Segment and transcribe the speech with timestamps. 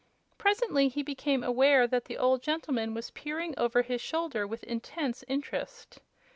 [0.39, 5.23] Presently he became aware that the old gentleman was peering over his shoulder with intense
[5.27, 5.99] interest.